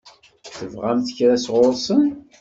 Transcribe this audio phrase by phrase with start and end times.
[0.55, 2.05] Tebɣamt kra sɣur-sen?